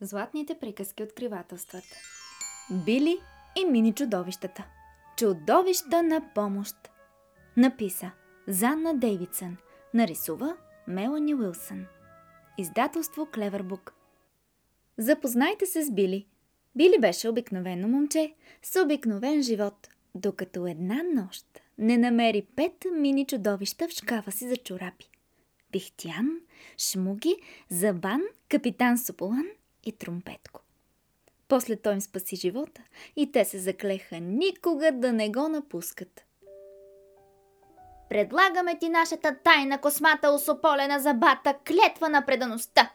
[0.00, 1.84] Златните приказки откривателстват.
[2.84, 3.18] Били
[3.56, 4.66] и мини чудовищата.
[5.16, 6.76] Чудовища на помощ.
[7.56, 8.10] Написа
[8.48, 9.56] Занна Дейвидсън.
[9.94, 10.56] Нарисува
[10.88, 11.86] Мелани Уилсън.
[12.58, 13.94] Издателство Клевербук.
[14.98, 16.26] Запознайте се с Били.
[16.76, 21.46] Били беше обикновено момче с обикновен живот, докато една нощ
[21.78, 25.10] не намери пет мини чудовища в шкафа си за чорапи.
[25.72, 26.40] Пихтян,
[26.78, 27.36] Шмуги,
[27.70, 29.46] Забан, Капитан Сополан
[29.86, 30.60] и Трумпетко.
[31.48, 32.82] После той им спаси живота
[33.16, 36.24] и те се заклеха никога да не го напускат.
[38.08, 42.92] Предлагаме ти нашата тайна космата усополена забата клетва на предаността.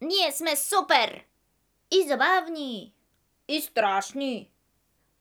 [0.00, 1.24] Ние сме супер!
[1.90, 2.94] И забавни!
[3.48, 4.50] И страшни!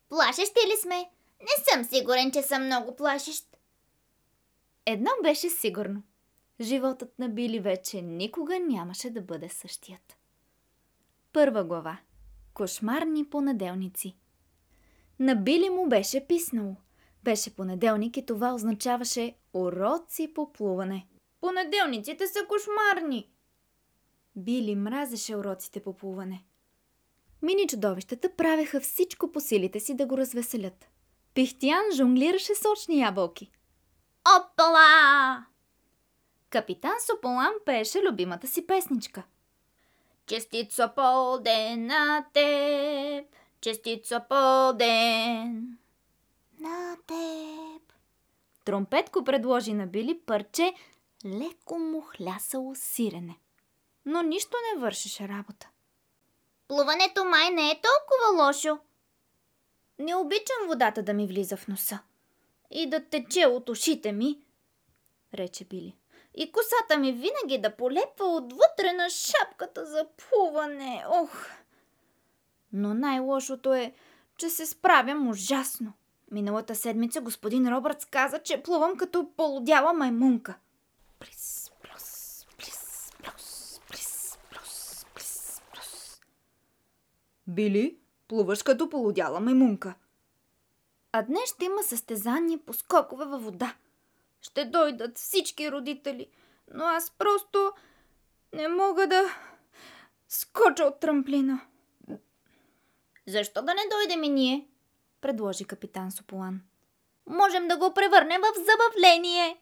[0.10, 1.10] Плашещи ли сме?
[1.42, 3.58] Не съм сигурен, че съм много плашещ.
[4.86, 6.04] Едно беше сигурно.
[6.62, 10.17] Животът на Били вече никога нямаше да бъде същият.
[11.38, 11.98] Първа глава.
[12.54, 14.16] Кошмарни понеделници.
[15.20, 16.76] На Били му беше писнало.
[17.24, 21.08] Беше понеделник и това означаваше уроци по плуване.
[21.42, 23.30] Понеделниците са кошмарни.
[24.36, 26.46] Били мразеше уроците по плуване.
[27.42, 30.90] Мини чудовищата правеха всичко по силите си да го развеселят.
[31.34, 33.52] Пихтиян жонглираше сочни ябълки.
[34.38, 35.46] Опала!
[36.50, 39.24] Капитан Сополан пееше любимата си песничка.
[40.28, 43.26] Честит Сополден на теб,
[43.62, 45.78] честит Сополден
[46.60, 47.94] на теб.
[48.66, 50.74] Тромпетко предложи на Били парче
[51.26, 53.36] леко му хлясало сирене.
[54.06, 55.70] Но нищо не вършеше работа.
[56.68, 58.80] Плуването май не е толкова лошо.
[60.00, 62.00] Не обичам водата да ми влиза в носа.
[62.72, 64.40] И да тече от ушите ми,
[65.34, 65.96] рече Били.
[66.40, 71.06] И косата ми винаги да полепва отвътре на шапката за плуване.
[71.10, 71.46] Ох!
[72.74, 73.94] Но най-лошото е,
[74.38, 75.94] че се справям ужасно.
[76.32, 80.58] Миналата седмица господин Робъртс каза, че плувам като полудяла маймунка.
[81.20, 86.22] Плис, плюс, плис, плюс, плис, плюс, плис, плюс.
[87.48, 87.98] Били,
[88.28, 89.94] плуваш като полудяла маймунка.
[91.12, 93.76] А днес ще има състезание по скокове във вода.
[94.42, 96.28] Ще дойдат всички родители,
[96.74, 97.72] но аз просто
[98.54, 99.24] не мога да
[100.28, 101.62] скоча от трамплина.
[103.28, 104.68] Защо да не дойдем и ние?
[105.22, 106.62] предложи капитан Сополан.
[107.30, 109.58] Можем да го превърнем в забавление.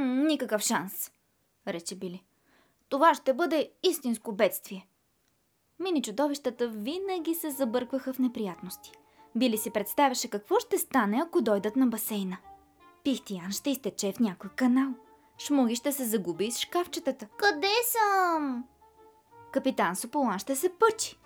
[0.00, 1.10] Никакъв шанс,
[1.66, 2.24] рече Били.
[2.88, 4.88] Това ще бъде истинско бедствие.
[5.78, 8.92] Мини чудовищата винаги се забъркваха в неприятности.
[9.36, 12.38] Били си представяше какво ще стане, ако дойдат на басейна.
[13.08, 14.90] Пихтиян ще изтече в някой канал.
[15.38, 17.26] Шмуги ще се загуби из шкафчетата.
[17.36, 18.64] Къде съм?
[19.52, 21.18] Капитан Сополан ще се пъчи.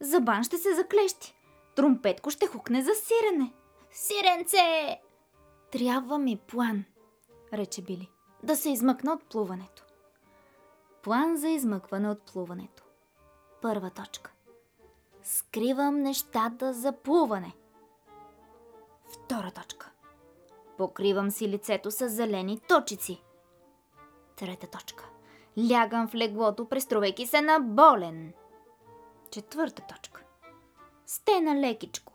[0.00, 1.34] Забан ще се заклещи.
[1.76, 3.52] Трумпетко ще хукне за сирене.
[3.90, 5.00] Сиренце!
[5.70, 6.84] Трябва ми план,
[7.52, 8.10] рече Били.
[8.42, 9.84] Да се измъкна от плуването.
[11.02, 12.82] План за измъкване от плуването.
[13.62, 14.32] Първа точка.
[15.22, 17.52] Скривам нещата за плуване.
[19.12, 19.91] Втора точка.
[20.82, 23.22] Покривам си лицето с зелени точици.
[24.36, 25.08] Трета точка.
[25.70, 28.32] Лягам в леглото, преструвайки се на болен.
[29.30, 30.24] Четвърта точка.
[31.06, 32.12] Стена лекичко.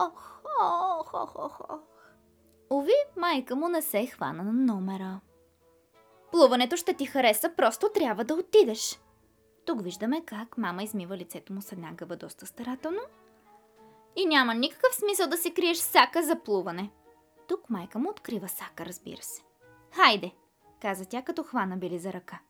[0.00, 1.80] Ох, ох, ох, ох, ох.
[2.70, 5.20] Ови, майка му не се хвана на номера.
[6.32, 9.00] Плуването ще ти хареса, просто трябва да отидеш.
[9.64, 13.00] Тук виждаме как мама измива лицето му с една гъба доста старателно.
[14.16, 16.90] И няма никакъв смисъл да си криеш сака за плуване.
[17.48, 19.42] Тук майка му открива сака, разбира се.
[19.92, 20.32] Хайде,
[20.82, 22.40] каза тя, като хвана Били за ръка.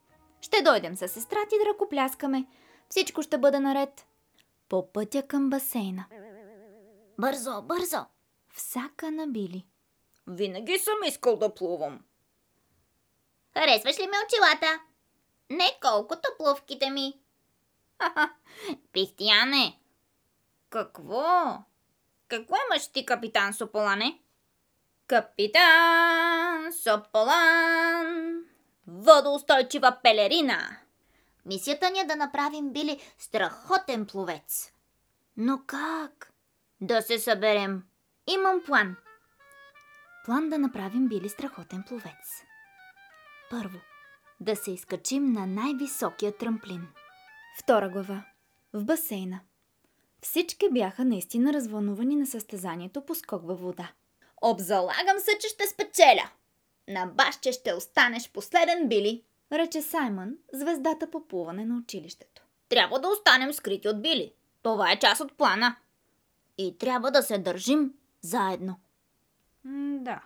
[0.40, 2.46] Ще дойдем с сестра ти да ръкопляскаме.
[2.88, 4.06] Всичко ще бъде наред.
[4.68, 6.06] По пътя към басейна.
[7.18, 7.98] Бързо, бързо!
[8.48, 9.66] В сака на Били.
[10.26, 12.00] Винаги съм искал да плувам.
[13.54, 14.80] Харесваш ли ме очилата?
[15.50, 17.20] Не колкото плувките ми.
[18.02, 18.34] Ха-ха,
[18.92, 19.80] пихтияне!
[20.70, 21.58] Какво?
[22.28, 24.20] Какво имаш ти, капитан Сополане?
[25.06, 28.42] Капитан Сополан!
[28.86, 30.58] Водоустойчива пелерина!
[31.44, 34.72] Мисията ни е да направим Били страхотен пловец.
[35.36, 36.32] Но как?
[36.80, 37.82] Да се съберем.
[38.26, 38.96] Имам план.
[40.24, 42.42] План да направим Били страхотен пловец.
[43.50, 43.78] Първо,
[44.40, 46.88] да се изкачим на най-високия трамплин.
[47.58, 48.24] Втора глава.
[48.72, 49.40] В басейна.
[50.22, 53.92] Всички бяха наистина развълнувани на състезанието по скок във вода.
[54.42, 56.30] Обзалагам се, че ще спечеля.
[56.88, 62.42] На че ще останеш последен, Били, рече Саймън, звездата по плуване на училището.
[62.68, 64.32] Трябва да останем скрити от Били.
[64.62, 65.76] Това е част от плана.
[66.58, 68.80] И трябва да се държим заедно.
[69.64, 70.22] М, да.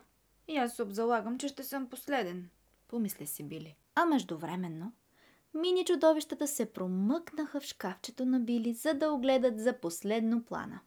[0.48, 2.50] И аз обзалагам, че ще съм последен.
[2.88, 3.76] Помисля си, Били.
[3.94, 4.92] А междувременно,
[5.54, 10.80] мини чудовищата се промъкнаха в шкафчето на Били, за да огледат за последно плана.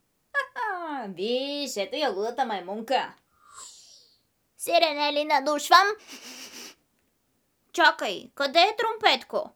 [1.08, 3.14] Виж, ето я лудата маймунка.
[4.58, 5.88] Сирене ли надушвам?
[7.74, 9.52] Чакай, къде е тромпетко?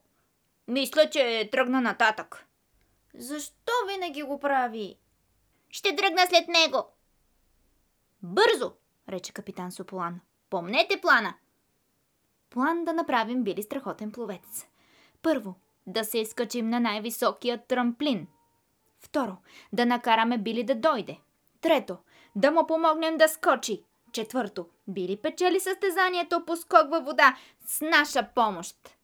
[0.68, 2.46] Мисля, че тръгна нататък.
[3.14, 4.98] Защо винаги го прави?
[5.70, 6.86] Ще тръгна след него.
[8.24, 8.74] Бързо,
[9.10, 10.20] рече капитан Сополан.
[10.50, 11.34] помнете плана.
[12.50, 14.68] План да направим Били страхотен пловец.
[15.22, 15.56] Първо,
[15.88, 18.28] да се изкачим на най-високия трамплин.
[19.00, 19.38] Второ,
[19.74, 21.18] да накараме Били да дойде.
[21.62, 21.98] Трето,
[22.36, 23.84] да му помогнем да скочи.
[24.12, 28.98] Четвърто, Били печели състезанието по скок във вода с наша помощ.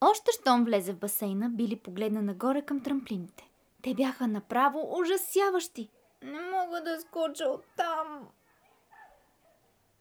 [0.00, 3.48] Още щом влезе в басейна, Били погледна нагоре към трамплините.
[3.82, 5.90] Те бяха направо ужасяващи.
[6.22, 8.28] Не мога да скоча оттам.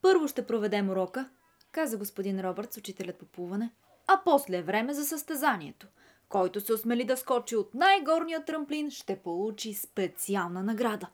[0.01, 1.29] Първо ще проведем урока,
[1.71, 3.71] каза господин Робъртс, учителят по плуване,
[4.07, 5.88] а после е време за състезанието.
[6.29, 11.07] Който се осмели да скочи от най-горния трамплин, ще получи специална награда.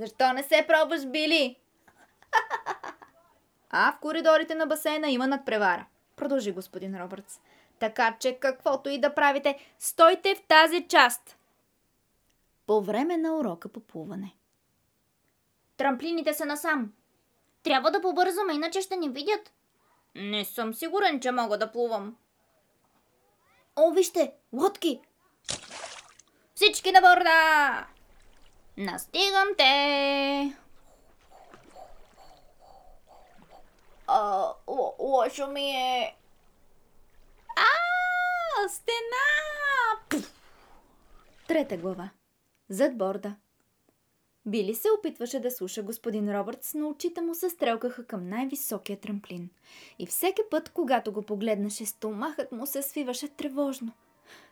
[0.00, 1.56] Защо не се пробваш, Били?
[3.72, 5.86] А в коридорите на басейна има надпревара,
[6.16, 7.40] продължи господин Робъртс.
[7.78, 11.36] Така че каквото и да правите, стойте в тази част.
[12.66, 14.34] По време на урока по плуване.
[15.76, 16.92] Трамплините са насам.
[17.62, 19.52] Трябва да побързаме, иначе ще ни видят.
[20.14, 22.16] Не съм сигурен, че мога да плувам.
[23.76, 25.00] О, вижте, лодки!
[26.54, 27.99] Всички на борда!
[28.76, 30.56] Настигам те!
[34.98, 36.16] Лошо ми е.
[37.56, 40.26] А, стена!
[41.48, 42.10] Трета глава.
[42.68, 43.36] Зад борда.
[44.46, 49.50] Били се опитваше да слуша господин Робъртс, но очите му се стрелкаха към най-високия трамплин.
[49.98, 53.92] И всеки път, когато го погледнаше, стомахът му се свиваше тревожно.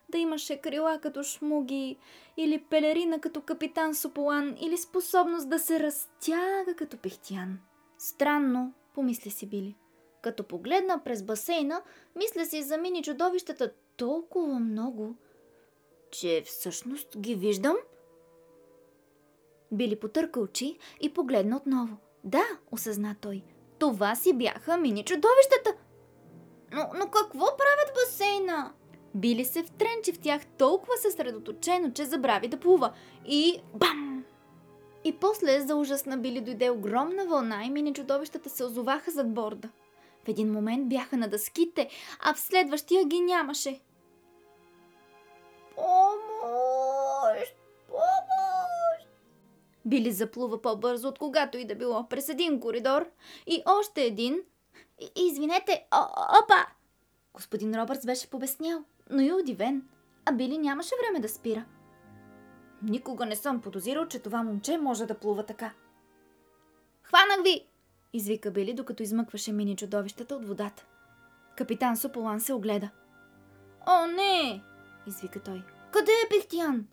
[0.08, 1.98] Да имаше крила като шмуги,
[2.36, 7.58] или пелерина като капитан Сополан, или способност да се разтяга като пехтян.
[7.98, 9.76] Странно, помисли си Били.
[10.22, 11.82] Като погледна през басейна,
[12.16, 15.14] мисля си за мини чудовищата толкова много,
[16.10, 17.76] че всъщност ги виждам–
[19.72, 21.96] Били потърка очи и погледна отново.
[22.24, 23.42] Да, осъзна той.
[23.78, 25.74] Това си бяха мини чудовищата.
[26.72, 28.72] Но, но какво правят басейна?
[29.18, 32.92] Били се втренчи в тях толкова съсредоточено, че забрави да плува.
[33.26, 34.24] И бам!
[35.04, 39.34] И после за ужас на Били дойде огромна вълна и мини чудовищата се озоваха зад
[39.34, 39.68] борда.
[40.24, 41.88] В един момент бяха на дъските,
[42.20, 43.80] а в следващия ги нямаше.
[45.74, 47.54] Помощ!
[47.88, 49.08] Помощ!
[49.84, 53.10] Били заплува по-бързо от когато и да било през един коридор
[53.46, 54.40] и още един.
[55.00, 56.02] И- Извинете, о,
[56.44, 56.66] опа!
[57.34, 59.88] Господин Робъртс беше побеснял, но и удивен,
[60.24, 61.64] а Били нямаше време да спира.
[62.82, 65.72] Никога не съм подозирал, че това момче може да плува така.
[67.02, 67.66] Хванах ви!
[68.12, 70.86] Извика Били, докато измъкваше мини чудовищата от водата.
[71.56, 72.90] Капитан Сополан се огледа.
[73.86, 74.62] О, не!
[75.06, 75.62] Извика той.
[75.92, 76.86] Къде е Пехтиян?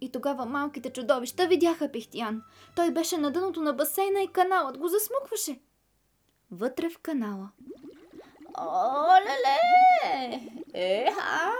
[0.00, 2.42] И тогава малките чудовища видяха Пехтиян.
[2.76, 5.60] Той беше на дъното на басейна и каналът го засмукваше.
[6.50, 7.50] Вътре в канала.
[8.58, 10.40] Оле-ле!
[10.74, 11.52] Еха!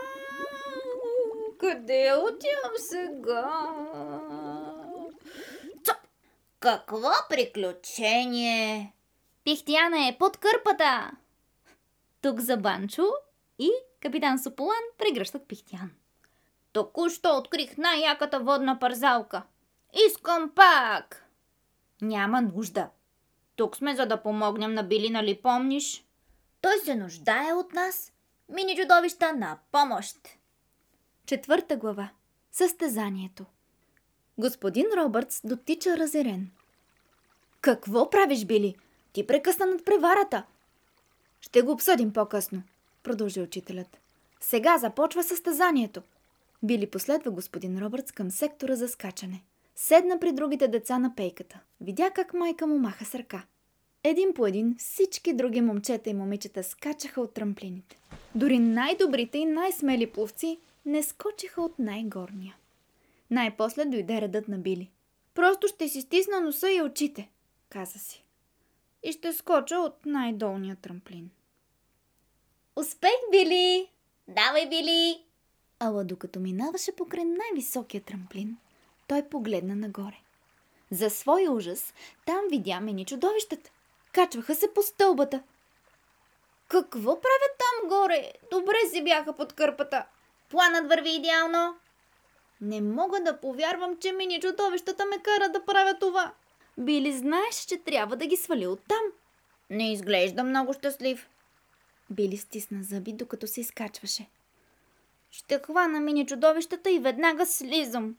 [1.58, 3.50] Къде отивам сега?
[5.84, 5.96] Цоп!
[6.60, 8.94] Какво приключение?
[9.44, 11.10] Пихтияна е под кърпата!
[12.22, 13.06] Тук за Банчо
[13.58, 13.70] и
[14.00, 15.90] капитан Сополан прегръщат Пихтян.
[16.72, 19.42] Току-що открих най-яката водна парзалка.
[20.06, 21.26] Искам пак!
[22.02, 22.88] Няма нужда.
[23.56, 26.04] Тук сме за да помогнем на Били, нали помниш?
[26.60, 28.12] Той се нуждае от нас.
[28.48, 30.16] Мини чудовища на помощ!
[31.26, 32.10] Четвърта глава.
[32.52, 33.44] Състезанието.
[34.38, 36.50] Господин Робъртс дотича разерен.
[37.60, 38.76] Какво правиш, Били?
[39.12, 40.44] Ти прекъсна над преварата.
[41.40, 42.62] Ще го обсъдим по-късно,
[43.02, 44.00] продължи учителят.
[44.40, 46.02] Сега започва състезанието.
[46.62, 49.42] Били последва господин Робъртс към сектора за скачане.
[49.76, 51.60] Седна при другите деца на пейката.
[51.80, 53.42] Видя как майка му маха с ръка.
[54.04, 57.98] Един по един всички други момчета и момичета скачаха от трамплините.
[58.34, 62.56] Дори най-добрите и най-смели пловци не скочиха от най-горния.
[63.30, 64.90] Най-после дойде редът на Били.
[65.34, 67.30] Просто ще си стисна носа и очите,
[67.68, 68.24] каза си.
[69.02, 71.30] И ще скоча от най-долния трамплин.
[72.76, 73.88] Успех, Били!
[74.28, 75.24] Давай, Били!
[75.78, 78.56] Ала докато минаваше покрай най-високия трамплин,
[79.08, 80.18] той погледна нагоре.
[80.90, 81.94] За свой ужас,
[82.26, 83.70] там видя мини чудовищата.
[84.12, 85.42] Качваха се по стълбата.
[86.68, 88.32] Какво правят там горе?
[88.50, 90.06] Добре си бяха под кърпата.
[90.50, 91.76] Планът върви идеално.
[92.60, 96.32] Не мога да повярвам, че мини чудовищата ме кара да правя това.
[96.78, 99.02] Били знаеш, че трябва да ги свали оттам.
[99.70, 101.28] Не изглежда много щастлив.
[102.10, 104.26] Били стисна зъби, докато се изкачваше.
[105.30, 108.16] Ще хвана мини чудовищата и веднага слизам.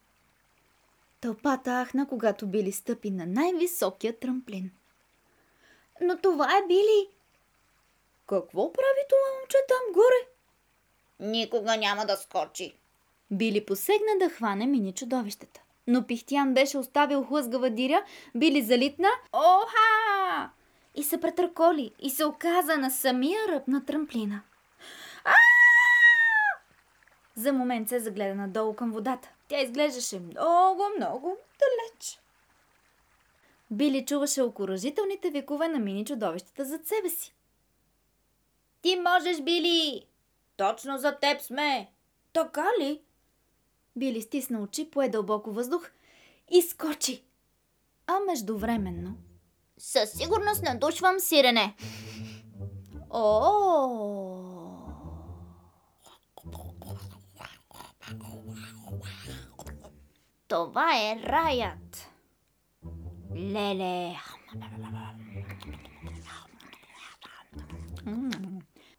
[1.22, 4.72] Тълпата ахна, когато Били стъпи на най-високия трамплин.
[6.02, 7.10] Но това е Били.
[8.28, 10.28] Какво прави това момче там горе?
[11.20, 12.76] Никога няма да скочи.
[13.32, 15.62] Били посегна да хване мини чудовищата.
[15.88, 18.04] Но Пихтян беше оставил хлъзгава диря,
[18.36, 20.50] Били залитна Оха!
[20.96, 24.42] и се претърколи и се оказа на самия ръб на трамплина.
[25.26, 25.34] А!
[27.36, 29.30] За момент се загледа надолу към водата.
[29.48, 32.20] Тя изглеждаше Много, много далеч.
[33.72, 37.36] Били чуваше окоръжителните викове на мини чудовищата зад себе си.
[38.82, 40.06] Ти можеш, Били!
[40.58, 41.92] Точно за теб сме!
[42.34, 43.02] Така ли?
[43.96, 45.92] Били стисна очи, пое дълбоко въздух
[46.52, 47.24] и скочи.
[48.08, 49.18] А междувременно...
[49.78, 51.76] Със сигурност надушвам сирене.
[53.10, 54.32] О!
[60.48, 62.11] Това е раят.
[63.36, 64.16] Леле!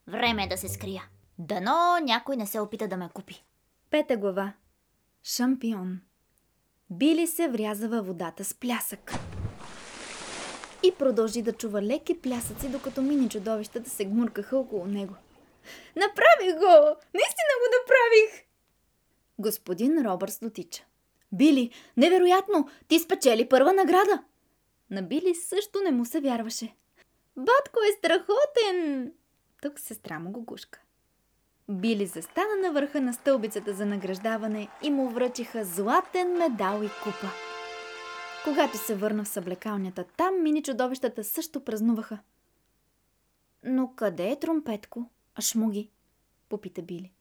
[0.06, 1.02] Време е да се скрия.
[1.38, 3.44] Дано някой не се опита да ме купи.
[3.90, 4.52] Пета глава.
[5.24, 6.00] Шампион.
[6.90, 9.12] Били се вряза във водата с плясък.
[10.82, 15.14] И продължи да чува леки плясъци, докато мини чудовищата се гмуркаха около него.
[15.96, 16.96] Направих го!
[17.14, 18.44] Наистина го направих!
[19.38, 20.84] Господин Робърс дотича.
[21.32, 22.68] Били, невероятно!
[22.88, 24.24] Ти спечели първа награда!
[24.90, 26.74] На Били също не му се вярваше.
[27.36, 29.12] Батко е страхотен!
[29.62, 30.80] Тук сестра му го гушка.
[31.68, 37.28] Били застана на върха на стълбицата за награждаване и му връчиха златен медал и купа.
[38.44, 42.18] Когато се върна в съблекалнята, там мини чудовищата също празнуваха.
[43.64, 45.10] Но къде е Тромпетко?
[45.34, 45.90] А Шмуги?
[46.48, 47.12] Попита Били.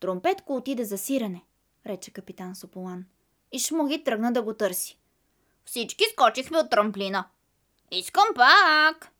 [0.00, 1.44] Тромпетко отиде за сирене,
[1.86, 3.04] рече капитан Сополан.
[3.54, 4.98] И Шмуги тръгна да го търси.
[5.64, 7.24] Всички скочихме от трамплина.
[7.90, 9.10] Искам пак!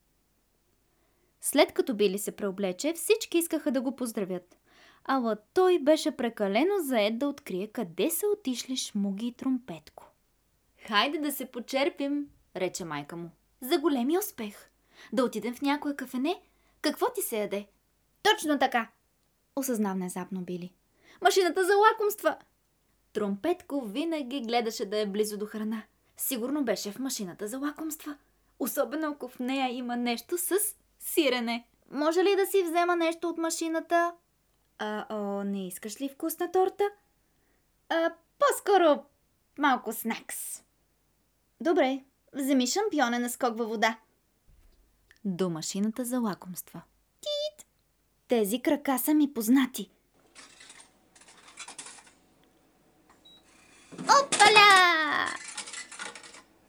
[1.40, 4.56] След като Били се преоблече, всички искаха да го поздравят.
[5.04, 10.10] Ала той беше прекалено заед да открие къде са отишли Шмуги и Тромпетко.
[10.86, 13.30] Хайде да се почерпим, рече майка му.
[13.60, 14.70] За големи успех.
[15.12, 16.42] Да отидем в някое кафене?
[16.80, 17.66] Какво ти се яде?
[18.22, 18.90] Точно така.
[19.56, 20.72] Осъзна внезапно Били.
[21.22, 22.36] Машината за лакомства!
[23.14, 25.82] Тромпетко винаги гледаше да е близо до храна.
[26.16, 28.16] Сигурно беше в машината за лакомства.
[28.58, 30.54] Особено ако в нея има нещо с
[31.00, 31.66] сирене.
[31.90, 34.14] Може ли да си взема нещо от машината?
[34.78, 36.84] А, о, не искаш ли вкусна торта?
[37.88, 39.04] А, по-скоро
[39.58, 40.62] малко снакс.
[41.60, 42.04] Добре,
[42.34, 43.98] Вземи шампиона на скок във вода.
[45.24, 46.82] до машината за лакомства.
[47.20, 47.66] Тит!
[48.28, 49.90] Тези крака са ми познати.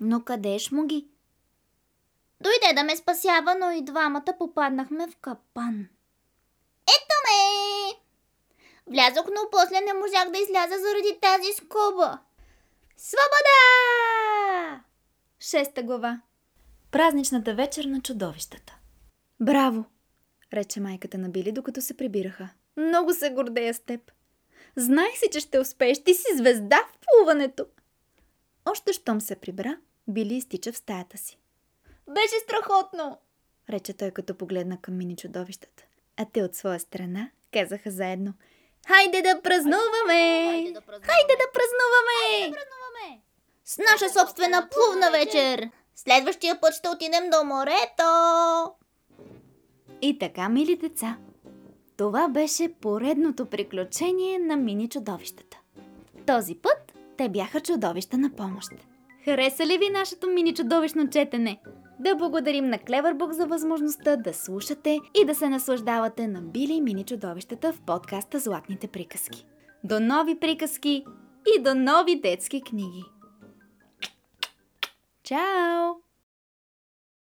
[0.08, 1.08] Но къде е Шмуги?
[2.42, 5.88] Дойде да ме спасява, но и двамата попаднахме в капан.
[6.82, 7.94] Ето ме!
[8.88, 12.20] Влязох, но после не можах да изляза заради тази скоба.
[12.98, 14.84] Свобода!
[15.40, 16.22] Шеста глава.
[16.92, 18.78] Празничната вечер на чудовищата.
[19.40, 19.86] Браво!
[20.54, 22.50] рече майката на Били, докато се прибираха.
[22.78, 24.12] Много се гордея с теб.
[24.76, 26.04] Знаех си, че ще успееш.
[26.04, 27.66] Ти си звезда в плуването.
[28.66, 31.40] Още щом се прибра, Били изтича в стаята си.
[32.10, 33.18] Беше страхотно!
[33.70, 35.84] Рече той, като погледна към мини чудовищата.
[36.18, 38.34] А те от своя страна казаха заедно.
[38.88, 40.52] Хайде да празнуваме!
[40.52, 41.08] Хайде да празнуваме!
[41.08, 42.52] Хайде да празнуваме!
[42.52, 43.22] празнуваме!
[43.66, 45.70] С наша собствена плувна вечер!
[45.96, 48.74] Следващия път ще отидем до морето!
[50.02, 51.18] И така, мили деца,
[51.98, 55.58] това беше поредното приключение на мини чудовищата.
[56.28, 58.72] Този път те бяха чудовища на помощ.
[59.26, 61.62] Хареса ли ви нашето мини чудовищно четене?
[62.00, 67.04] Да благодарим на Клевербук за възможността да слушате и да се наслаждавате на Били мини
[67.04, 69.46] чудовищата в подкаста Златните приказки.
[69.84, 71.06] До нови приказки
[71.56, 73.04] и до нови детски книги!
[75.24, 76.05] Чао!